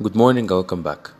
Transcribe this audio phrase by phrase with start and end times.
[0.00, 1.10] good morning welcome back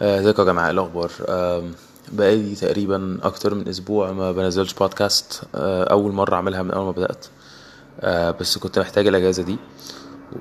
[0.00, 1.72] ازيكم يا جماعة؟ إيه الأخبار؟ آم،
[2.12, 6.90] بقالي تقريبا أكتر من أسبوع ما بنزلش بودكاست آه، أول مرة أعملها من أول ما
[6.90, 7.26] بدأت.
[8.00, 9.56] آه، بس كنت محتاج الأجازة دي.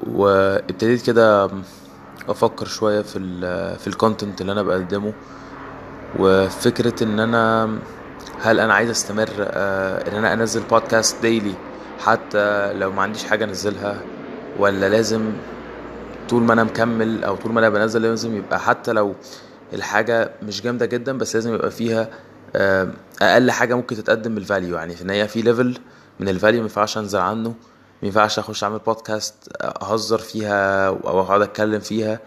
[0.07, 1.49] وابتديت كده
[2.29, 3.39] أفكر شوية في ال
[3.79, 5.13] في ال content اللي أنا بقدمه.
[6.19, 7.69] وفكرة إن أنا
[8.41, 11.53] هل أنا عايز أستمر آه، إن أنا أنزل بودكاست daily
[11.99, 14.01] حتى لو ما عنديش حاجة أنزلها
[14.59, 15.31] ولا لازم
[16.31, 19.15] طول ما أنا مكمل أو طول ما أنا بنزل لازم يبقى حتى لو
[19.73, 22.09] الحاجة مش جامدة جدا بس لازم يبقى فيها
[22.55, 22.87] آه،
[23.21, 25.77] أقل حاجة ممكن تتقدم بال value يعني في ان هي في level
[26.19, 27.49] من ال value ما ينفعش انزل عنه
[28.01, 32.19] ما ينفعش اخش اعمل بودكاست اهزر فيها أو اقعد اتكلم فيها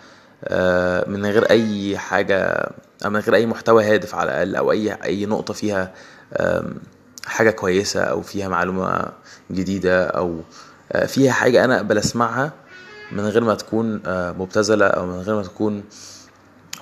[0.45, 2.71] آه، من غير أي حاجة
[3.05, 5.95] أو من غير أي محتوى هادف على الأقل أو أي أي نقطة فيها
[7.27, 9.13] حاجة كويسة أو فيها معلومة
[9.51, 10.41] جديدة أو
[10.93, 12.53] آه، فيها حاجة أنا اقبل اسمعها
[13.13, 15.85] من غير ما تكون آه، مبتذلة أو من غير ما تكون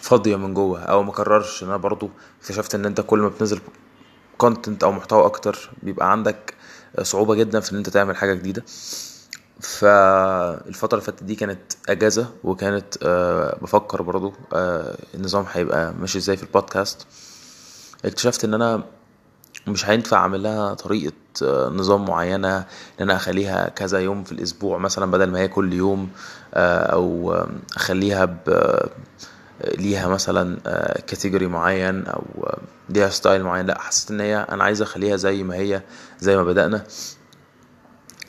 [0.01, 0.81] فاضية من جوه.
[0.83, 1.63] أو ما كررش.
[1.65, 3.61] أنا برضو اكتشفت إن أنت كل ما بتنزل
[4.39, 6.55] كونتنت أو محتوى أكتر بيبقى عندك
[7.03, 8.63] صعوبة جدا في إن أنت تعمل حاجة جديدة.
[9.61, 16.37] فالفترة اللي فاتت دي كانت أجازة وكانت آه، بفكر برضو آه، النظام هيبقى ماشي إزاي
[16.37, 17.07] في البودكاست.
[18.05, 18.85] اكتشفت إن أنا
[19.67, 22.65] مش هينفع أعمل لها طريقة آه، نظام معينة إن
[23.01, 26.09] أنا أخليها كذا يوم في الأسبوع مثلا بدل ما هي كل يوم
[26.55, 28.39] آه، أو آه، أخليها ب
[29.79, 30.59] ليها مثلا
[31.07, 32.23] category معين أو
[32.89, 33.67] ليها style معين.
[33.67, 35.83] لأ حسيت إن هي أنا عايز أخليها زي ما هي
[36.21, 36.85] زي ما بدأنا.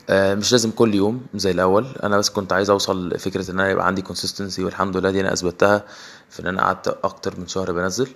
[0.09, 1.88] آه، مش لازم كل يوم زي الأول.
[2.03, 5.33] أنا بس كنت عايز أوصل لفكرة إن أنا يبقى عندي consistency والحمد لله دي أنا
[5.33, 5.83] أثبتها
[6.29, 8.07] في إن أنا قعدت أكتر من شهر بنزل.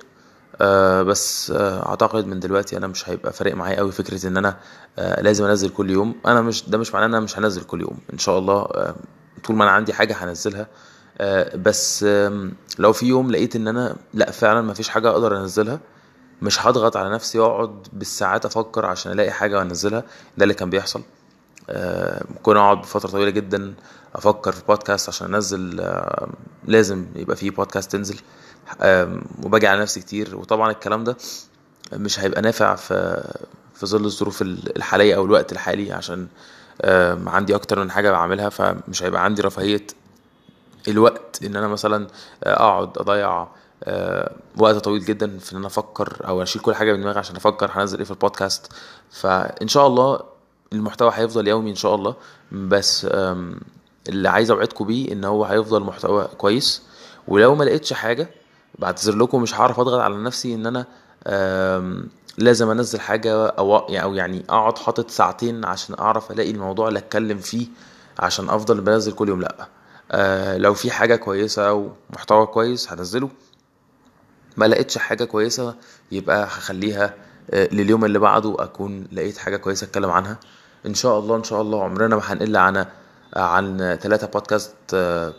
[0.62, 4.58] آه، بس آه، اعتقد من دلوقتي أنا مش هيبقى فارق معايا قوي فكرة ان أنا
[5.00, 6.16] آه، لازم انزل كل يوم.
[6.26, 7.98] أنا مش ده مش معناه ان أنا مش هنزل كل يوم.
[8.14, 8.96] ان شاء الله آه،
[9.44, 10.68] طول ما أنا عندي حاجة هنزلها.
[11.18, 15.38] آه، بس آم، لو في يوم لقيت ان أنا لا فعلا ما فيش حاجة أقدر
[15.38, 15.80] انزلها
[16.42, 20.04] مش هضغط على نفسي واقعد بالساعات أفكر عشان الاقي حاجة وانزلها.
[20.38, 21.02] ده اللي كان بيحصل.
[21.70, 23.74] آه، ممكن اقعد بفترة طويلة جدا
[24.16, 26.28] أفكر في بودكاست عشان انزل آه،
[26.66, 28.16] لازم يبقى فيه بودكاست تنزل.
[28.16, 28.22] آم،
[29.44, 30.36] وباجي على نفسي كتير.
[30.36, 31.18] وطبعا الكلام ده
[31.94, 33.24] مش هيبقى نافع في
[33.76, 36.28] في ظل الظروف الحالية أو الوقت الحالي عشان
[37.28, 39.88] عندي أكتر من حاجة بعملها فمش هيبقى عندي رفاهية
[40.88, 42.08] الوقت إن أنا مثلا
[42.44, 43.48] أقعد أضيع
[43.84, 47.36] آه، وقت طويل جدا في إن أنا أفكر أو أشيل كل حاجة من دماغي عشان
[47.36, 48.72] أفكر هنزل إيه في البودكاست.
[49.12, 50.20] فإن شاء الله
[50.74, 52.16] المحتوى هيفضل يومي إن شاء الله.
[52.52, 53.08] بس
[54.10, 56.82] اللي عايز اوعدكم بيه إن هو هيفضل محتوى كويس.
[57.28, 58.30] ولو ما لقيتش حاجة
[58.80, 60.86] بعتذر لكم مش هعرف اضغط على نفسي ان أنا
[62.38, 67.00] لازم انزل حاجة أو يعني أو يعني أقعد حاطط ساعتين عشان أعرف ألاقي الموضوع اللي
[67.00, 67.68] أتكلم فيه
[68.20, 69.68] عشان أفضل بنزل كل يوم لأ.
[70.12, 73.30] آه لو في حاجة كويسة أو محتوى كويس هنزله.
[74.58, 75.76] ما لقيتش حاجة كويسة
[76.12, 77.14] يبقى هخليها
[77.52, 80.38] آه، لليوم اللي بعده أكون لقيت حاجة كويسة أتكلم عنها.
[80.86, 82.86] إن شاء الله إن شاء الله عمرنا ما هنقل عن
[83.36, 84.76] عن ثلاثة podcast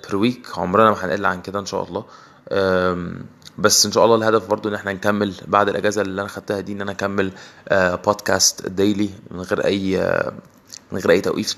[0.07, 2.05] per week عمرنا ما هنقل عن كده إن شاء الله.
[3.59, 6.73] بس إن شاء الله الهدف برضو إن إحنا نكمل بعد الأجازة اللي أنا خدتها دي
[6.73, 7.33] إن أنا أكمل
[7.69, 10.33] آه، podcast daily من غير أي آه،
[10.93, 11.57] من غير أي توقيف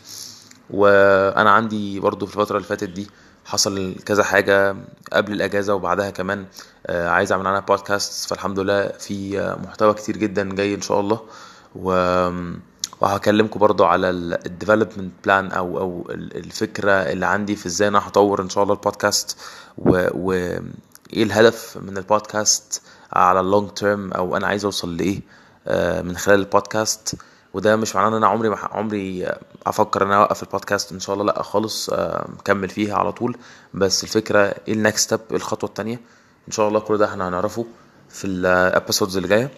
[0.70, 3.10] وأنا عندي برضو في الفترة اللي فاتت دي
[3.44, 4.76] حصل كذا حاجة
[5.12, 6.46] قبل الأجازة وبعدها كمان
[6.86, 11.00] آه، عايز أعمل عنها بودكاست فالحمد لله في آه، محتوى كتير جدا جاي إن شاء
[11.00, 11.20] الله.
[11.74, 11.92] و
[13.00, 18.08] وهكلمكم برضو على ال development plan أو أو ال- الفكرة اللي عندي في إزاي أنا
[18.08, 19.36] هطور إن شاء الله البودكاست
[19.78, 20.32] و, و
[21.12, 25.20] إيه الهدف من البودكاست على ال long term أو أنا عايز أوصل لإيه
[25.66, 27.14] آه، من خلال البودكاست.
[27.54, 31.00] وده مش معناه إن أنا عمري ما عمري آه، أفكر إن أنا أوقف البودكاست إن
[31.00, 33.36] شاء الله لأ خالص آه، مكمل فيها على طول.
[33.74, 36.00] بس الفكرة إيه ال next step الخطوة التانية؟
[36.48, 37.66] إن شاء الله كل ده إحنا هنعرفه
[38.08, 39.50] في ال episodes اللي جاية.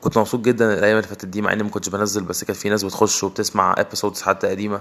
[0.00, 2.68] كنت مبسوط جدا الأيام اللي فاتت دي مع إني ما كنتش بنزل بس كان في
[2.68, 4.80] ناس بتخش وبتسمع episodes حتى قديمة.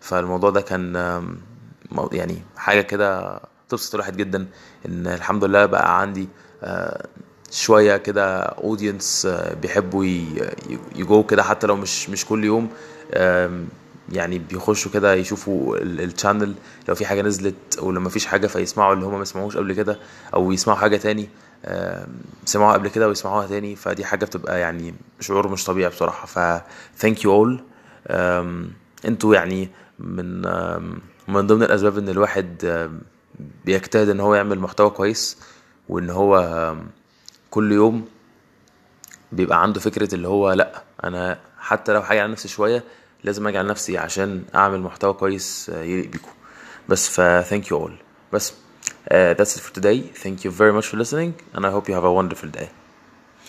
[0.00, 0.94] فالموضوع ده كان
[2.12, 4.46] يعني حاجة كده تبسط الواحد جدا
[4.86, 6.28] إن الحمد لله بقى عندي
[6.62, 7.06] آه،
[7.50, 9.28] شوية كده audience
[9.62, 10.04] بيحبوا
[10.96, 12.68] يجو كده حتى لو مش مش كل يوم
[14.12, 16.54] يعني بيخشوا كده يشوفوا الشانل
[16.88, 19.98] لو في حاجة نزلت ولما مفيش حاجة فيسمعوا اللي هم ما سمعوش قبل كده
[20.34, 21.28] أو يسمعوا حاجة تاني
[22.44, 26.26] سمعوها قبل كده ويسمعوها تاني فدي حاجة بتبقى يعني شعور مش طبيعي بصراحة.
[26.26, 26.62] ف
[27.04, 27.60] you all.
[28.10, 28.70] آم،
[29.04, 29.68] أنتوا يعني
[29.98, 30.42] من
[31.28, 32.86] من ضمن الأسباب إن الواحد
[33.64, 35.38] بيجتهد إن هو يعمل محتوى كويس
[35.88, 36.74] وإن هو
[37.50, 38.08] كل يوم
[39.32, 42.84] بيبقى عنده فكرة اللي هو لأ أنا حتى لو حاجة على نفسي شوية
[43.24, 46.30] لازم أجي على نفسي عشان أعمل محتوى كويس آه، يليق بيكم.
[46.88, 47.20] بس ف
[47.54, 47.92] thank you all.
[48.32, 48.52] بس
[49.10, 50.00] uh, that's it for today.
[50.00, 52.70] Thank you very much for listening and I hope you have a wonderful day